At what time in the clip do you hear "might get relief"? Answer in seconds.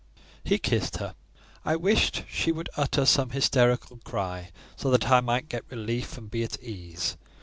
5.21-6.17